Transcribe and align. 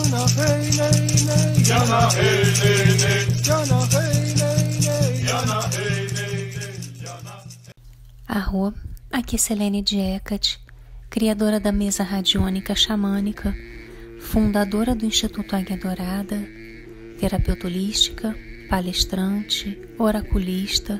Jana 0.00 0.24
hey 0.40 0.70
nay 0.80 1.00
nay. 1.28 1.62
Jana 1.68 2.08
hey 2.16 2.44
nay 2.60 2.88
nay. 3.02 3.24
Jana 3.46 3.78
hey 3.92 4.34
nay 4.40 4.64
nay. 4.86 5.12
Jana 5.28 5.58
hey 5.76 6.08
nay 6.16 6.36
nay. 6.56 7.30
Arro, 8.26 8.72
aqui 9.12 9.36
é 9.36 9.38
Selene 9.38 9.82
Diecat, 9.82 10.58
criadora 11.10 11.60
da 11.60 11.70
mesa 11.70 12.02
radiônica 12.02 12.74
xamânica, 12.74 13.54
fundadora 14.20 14.94
do 14.94 15.04
Instituto 15.04 15.54
Águia 15.54 15.76
Dourada, 15.76 16.48
terapeuta 17.18 17.66
holística, 17.66 18.34
palestrante, 18.70 19.78
oraculista, 19.98 20.98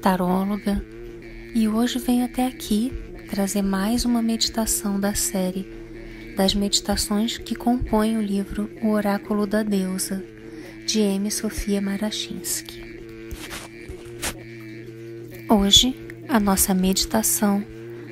taróloga, 0.00 0.82
e 1.54 1.68
hoje 1.68 1.98
venho 1.98 2.24
até 2.24 2.46
aqui 2.46 2.92
trazer 3.28 3.62
mais 3.62 4.06
uma 4.06 4.22
meditação 4.22 4.98
da 4.98 5.14
série 5.14 5.85
das 6.36 6.54
meditações 6.54 7.38
que 7.38 7.54
compõem 7.54 8.18
o 8.18 8.22
livro 8.22 8.70
O 8.82 8.90
Oráculo 8.90 9.46
da 9.46 9.62
Deusa, 9.62 10.22
de 10.86 11.00
M. 11.00 11.30
Sofia 11.30 11.80
Marachinsky. 11.80 12.84
Hoje, 15.48 15.96
a 16.28 16.38
nossa 16.38 16.74
meditação 16.74 17.64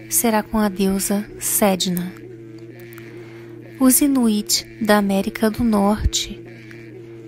será 0.09 0.43
com 0.43 0.59
a 0.59 0.69
deusa 0.69 1.29
Sedna. 1.39 2.13
Os 3.79 4.01
Inuit 4.01 4.67
da 4.81 4.97
América 4.97 5.51
do 5.51 5.63
Norte 5.63 6.43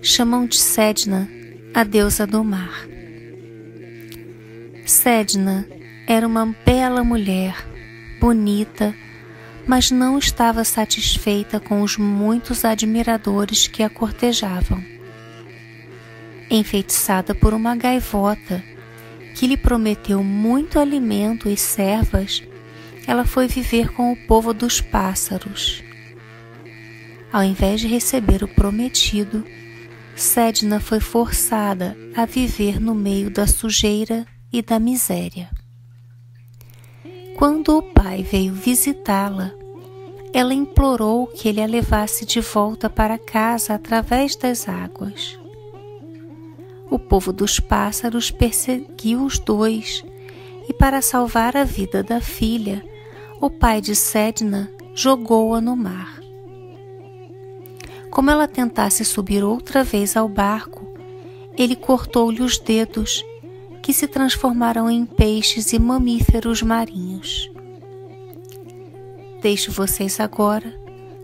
chamam 0.00 0.46
de 0.46 0.56
Sedna 0.56 1.28
a 1.74 1.84
deusa 1.84 2.26
do 2.26 2.42
mar. 2.42 2.88
Sedna 4.86 5.68
era 6.06 6.26
uma 6.26 6.46
bela 6.64 7.04
mulher, 7.04 7.54
bonita, 8.18 8.94
mas 9.66 9.90
não 9.90 10.18
estava 10.18 10.64
satisfeita 10.64 11.58
com 11.58 11.82
os 11.82 11.96
muitos 11.96 12.64
admiradores 12.64 13.66
que 13.66 13.82
a 13.82 13.90
cortejavam. 13.90 14.82
Enfeitiçada 16.48 17.34
por 17.34 17.52
uma 17.52 17.74
gaivota 17.74 18.62
que 19.34 19.46
lhe 19.46 19.56
prometeu 19.56 20.22
muito 20.22 20.78
alimento 20.78 21.48
e 21.48 21.56
servas, 21.56 22.42
ela 23.06 23.24
foi 23.24 23.46
viver 23.48 23.92
com 23.92 24.12
o 24.12 24.16
povo 24.16 24.54
dos 24.54 24.80
pássaros. 24.80 25.82
Ao 27.32 27.42
invés 27.42 27.80
de 27.80 27.88
receber 27.88 28.42
o 28.42 28.48
prometido, 28.48 29.44
Sedna 30.14 30.80
foi 30.80 31.00
forçada 31.00 31.96
a 32.16 32.24
viver 32.24 32.80
no 32.80 32.94
meio 32.94 33.30
da 33.30 33.46
sujeira 33.46 34.24
e 34.50 34.62
da 34.62 34.78
miséria. 34.78 35.50
Quando 37.36 37.76
o 37.76 37.82
pai 37.82 38.22
veio 38.22 38.54
visitá-la, 38.54 39.52
ela 40.36 40.52
implorou 40.52 41.26
que 41.26 41.48
ele 41.48 41.62
a 41.62 41.66
levasse 41.66 42.26
de 42.26 42.42
volta 42.42 42.90
para 42.90 43.16
casa 43.16 43.72
através 43.72 44.36
das 44.36 44.68
águas. 44.68 45.40
O 46.90 46.98
povo 46.98 47.32
dos 47.32 47.58
pássaros 47.58 48.30
perseguiu 48.30 49.24
os 49.24 49.38
dois 49.38 50.04
e, 50.68 50.74
para 50.74 51.00
salvar 51.00 51.56
a 51.56 51.64
vida 51.64 52.02
da 52.02 52.20
filha, 52.20 52.84
o 53.40 53.48
pai 53.48 53.80
de 53.80 53.96
Sedna 53.96 54.70
jogou-a 54.94 55.58
no 55.58 55.74
mar. 55.74 56.20
Como 58.10 58.30
ela 58.30 58.46
tentasse 58.46 59.06
subir 59.06 59.42
outra 59.42 59.82
vez 59.82 60.18
ao 60.18 60.28
barco, 60.28 60.86
ele 61.56 61.74
cortou-lhe 61.74 62.42
os 62.42 62.58
dedos 62.58 63.24
que 63.82 63.90
se 63.90 64.06
transformarão 64.06 64.90
em 64.90 65.06
peixes 65.06 65.72
e 65.72 65.78
mamíferos 65.78 66.60
marinhos. 66.60 67.55
Deixo 69.46 69.70
vocês 69.70 70.18
agora 70.18 70.74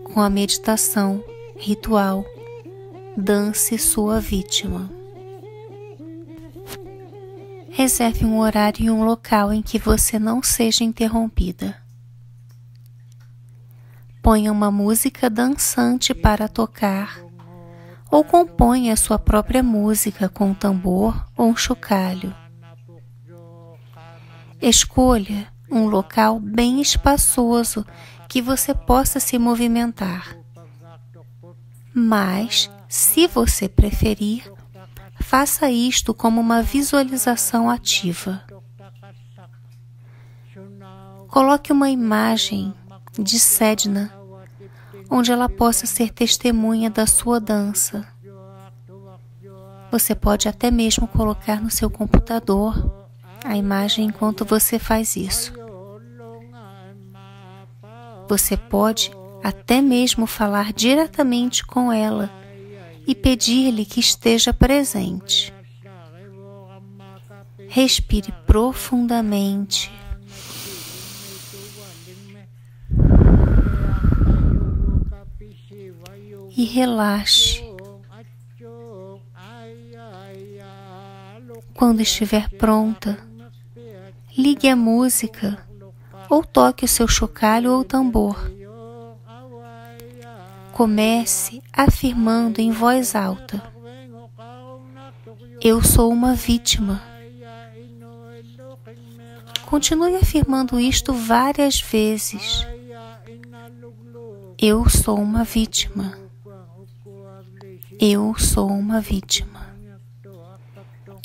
com 0.05 0.21
a 0.21 0.29
meditação 0.29 1.21
ritual 1.57 2.23
Dance 3.17 3.77
Sua 3.77 4.21
Vítima. 4.21 4.89
Reserve 7.69 8.23
um 8.23 8.39
horário 8.39 8.85
e 8.85 8.89
um 8.89 9.03
local 9.03 9.51
em 9.51 9.61
que 9.61 9.77
você 9.77 10.17
não 10.17 10.41
seja 10.41 10.85
interrompida. 10.85 11.75
Ponha 14.21 14.53
uma 14.53 14.71
música 14.71 15.29
dançante 15.29 16.13
para 16.13 16.47
tocar 16.47 17.19
ou 18.09 18.23
componha 18.23 18.95
sua 18.95 19.19
própria 19.19 19.61
música 19.61 20.29
com 20.29 20.51
um 20.51 20.53
tambor 20.53 21.25
ou 21.35 21.49
um 21.49 21.57
chocalho. 21.57 22.33
Escolha 24.61 25.51
um 25.73 25.87
local 25.87 26.39
bem 26.39 26.81
espaçoso 26.81 27.85
que 28.33 28.41
você 28.41 28.73
possa 28.73 29.19
se 29.19 29.37
movimentar. 29.37 30.35
Mas, 31.93 32.67
se 32.89 33.27
você 33.27 33.69
preferir, 33.69 34.51
faça 35.21 35.69
isto 35.69 36.15
como 36.15 36.41
uma 36.41 36.63
visualização 36.63 37.69
ativa. 37.69 38.43
Coloque 41.27 41.71
uma 41.71 41.91
imagem 41.91 42.73
de 43.19 43.39
Sedna, 43.39 44.11
onde 45.11 45.31
ela 45.31 45.47
possa 45.47 45.85
ser 45.85 46.11
testemunha 46.11 46.89
da 46.89 47.05
sua 47.05 47.39
dança. 47.39 48.03
Você 49.91 50.15
pode 50.15 50.47
até 50.47 50.71
mesmo 50.71 51.07
colocar 51.07 51.61
no 51.61 51.69
seu 51.69 51.87
computador 51.87 53.05
a 53.45 53.55
imagem 53.55 54.07
enquanto 54.07 54.43
você 54.43 54.79
faz 54.79 55.15
isso. 55.15 55.62
Você 58.33 58.57
pode 58.57 59.11
até 59.43 59.79
mesmo 59.79 60.25
falar 60.25 60.73
diretamente 60.73 61.63
com 61.63 61.93
ela 61.93 62.31
e 63.05 63.13
pedir-lhe 63.13 63.85
que 63.85 63.99
esteja 63.99 64.51
presente. 64.51 65.53
Respire 67.67 68.33
profundamente. 68.47 69.91
E 76.57 76.63
relaxe. 76.65 77.63
Quando 81.75 82.01
estiver 82.01 82.49
pronta, 82.49 83.15
ligue 84.35 84.67
a 84.67 84.75
música 84.75 85.62
ou 86.33 86.43
toque 86.43 86.83
o 86.83 86.87
seu 86.87 87.07
chocalho 87.07 87.71
ou 87.73 87.83
tambor. 87.83 88.35
Comece 90.71 91.61
afirmando 91.71 92.59
em 92.59 92.71
voz 92.71 93.15
alta: 93.15 93.61
Eu 95.61 95.83
sou 95.83 96.11
uma 96.11 96.33
vítima. 96.33 96.99
Continue 99.67 100.15
afirmando 100.15 100.79
isto 100.79 101.13
várias 101.13 101.79
vezes. 101.79 102.65
Eu 104.57 104.89
sou 104.89 105.19
uma 105.19 105.43
vítima. 105.43 106.17
Eu 107.99 108.33
sou 108.39 108.69
uma 108.69 108.99
vítima. 108.99 109.71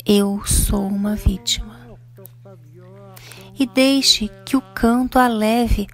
Eu 0.05 0.45
sou 0.45 0.87
uma 0.87 1.15
vítima 1.15 1.68
e 3.59 3.67
deixe 3.67 4.29
que 4.45 4.55
o 4.55 4.61
canto 4.61 5.19
a 5.19 5.27
leve 5.27 5.87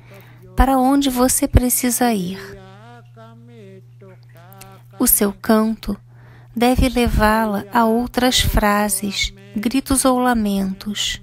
para 0.55 0.77
onde 0.77 1.09
você 1.09 1.47
precisa 1.47 2.13
ir. 2.13 2.39
O 4.99 5.07
seu 5.07 5.33
canto 5.33 5.99
deve 6.55 6.87
levá-la 6.87 7.65
a 7.73 7.85
outras 7.85 8.39
frases, 8.39 9.33
gritos 9.55 10.05
ou 10.05 10.19
lamentos. 10.19 11.21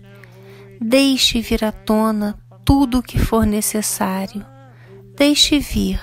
Deixe 0.81 1.41
vir 1.41 1.65
à 1.65 1.73
tona 1.73 2.39
tudo 2.65 2.99
o 2.99 3.03
que 3.03 3.19
for 3.19 3.47
necessário. 3.47 4.45
Deixe 5.17 5.59
vir. 5.59 6.01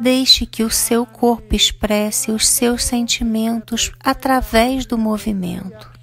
Deixe 0.00 0.46
que 0.46 0.62
o 0.62 0.70
seu 0.70 1.04
corpo 1.04 1.54
expresse 1.54 2.30
os 2.30 2.48
seus 2.48 2.84
sentimentos 2.84 3.92
através 4.02 4.86
do 4.86 4.96
movimento. 4.96 5.99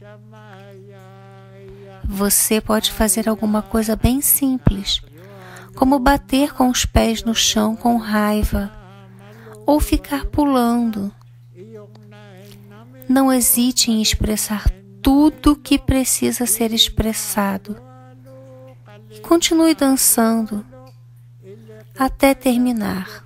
Você 2.10 2.62
pode 2.62 2.92
fazer 2.94 3.28
alguma 3.28 3.62
coisa 3.62 3.94
bem 3.94 4.22
simples, 4.22 5.02
como 5.76 6.00
bater 6.00 6.54
com 6.54 6.70
os 6.70 6.86
pés 6.86 7.22
no 7.22 7.36
chão 7.36 7.76
com 7.76 7.98
raiva 7.98 8.72
ou 9.66 9.82
ficar 9.82 10.26
pulando. 10.26 11.14
Não 13.10 13.32
hesite 13.32 13.92
em 13.92 14.02
expressar 14.02 14.64
tudo 15.02 15.52
o 15.52 15.56
que 15.56 15.78
precisa 15.78 16.46
ser 16.46 16.74
expressado 16.74 17.76
e 19.12 19.20
continue 19.20 19.76
dançando 19.76 20.66
até 22.00 22.34
terminar. 22.34 23.26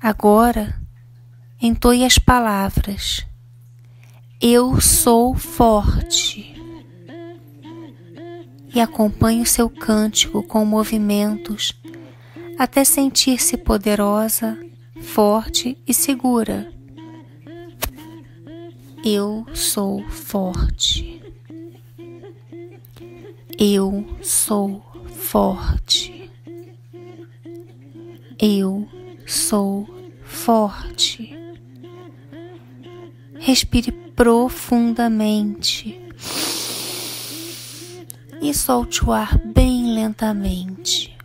Agora, 0.00 0.80
entoie 1.60 2.04
as 2.04 2.18
palavras. 2.18 3.24
Eu 4.40 4.80
sou 4.80 5.34
forte. 5.34 6.54
e 8.72 8.80
acompanhe 8.80 9.42
o 9.42 9.46
seu 9.46 9.68
cântico 9.68 10.42
com 10.42 10.64
movimentos 10.64 11.72
até 12.56 12.84
sentir-se 12.84 13.56
poderosa, 13.56 14.56
forte 15.00 15.76
e 15.84 15.92
segura. 15.92 16.72
Eu 19.04 19.44
sou 19.52 20.08
forte. 20.08 21.20
Eu 23.58 24.06
sou 24.22 24.80
forte. 25.06 26.30
Eu 28.38 28.88
sou 29.26 29.88
forte. 30.22 31.36
Respire 33.40 34.07
profundamente 34.18 35.96
e 38.42 38.52
solte 38.52 39.04
o 39.04 39.12
ar 39.12 39.38
bem 39.38 39.94
lentamente. 39.94 41.16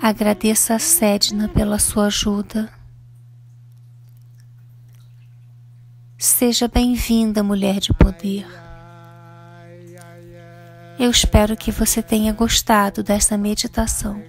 Agradeça 0.00 0.76
a 0.76 0.78
Sedna 0.78 1.48
pela 1.48 1.80
sua 1.80 2.06
ajuda. 2.06 2.72
Seja 6.16 6.68
bem-vinda, 6.68 7.42
mulher 7.42 7.80
de 7.80 7.92
poder. 7.92 8.46
Eu 11.00 11.10
espero 11.10 11.56
que 11.56 11.72
você 11.72 12.00
tenha 12.00 12.32
gostado 12.32 13.02
desta 13.02 13.36
meditação, 13.36 14.22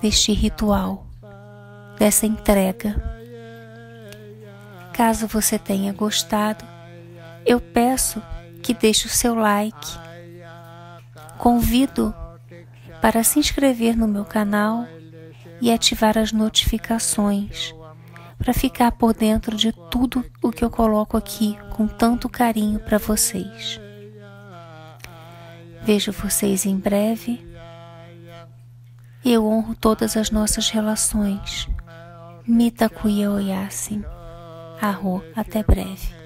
deste 0.00 0.32
ritual, 0.32 1.06
dessa 1.98 2.26
entrega. 2.26 3.18
Caso 4.92 5.26
você 5.26 5.58
tenha 5.58 5.92
gostado, 5.92 6.64
eu 7.46 7.60
peço 7.60 8.22
que 8.62 8.74
deixe 8.74 9.06
o 9.06 9.10
seu 9.10 9.34
like. 9.34 9.98
Convido 11.38 12.14
para 13.00 13.22
se 13.22 13.38
inscrever 13.38 13.96
no 13.96 14.08
meu 14.08 14.24
canal 14.24 14.86
e 15.60 15.72
ativar 15.72 16.18
as 16.18 16.32
notificações 16.32 17.74
para 18.38 18.52
ficar 18.52 18.92
por 18.92 19.12
dentro 19.12 19.56
de 19.56 19.72
tudo 19.90 20.24
o 20.42 20.50
que 20.50 20.64
eu 20.64 20.70
coloco 20.70 21.16
aqui 21.16 21.58
com 21.70 21.86
tanto 21.86 22.28
carinho 22.28 22.78
para 22.78 22.98
vocês. 22.98 23.80
Vejo 25.82 26.12
vocês 26.12 26.66
em 26.66 26.76
breve. 26.76 27.47
Eu 29.24 29.46
honro 29.46 29.74
todas 29.74 30.16
as 30.16 30.30
nossas 30.30 30.70
relações. 30.70 31.68
Mitakuya 32.46 33.30
Oyasin. 33.30 34.04
Arro, 34.80 35.22
até 35.34 35.62
breve. 35.62 36.16